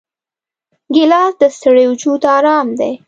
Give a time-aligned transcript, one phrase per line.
[0.93, 2.93] ګیلاس د ستړي وجود آرام دی.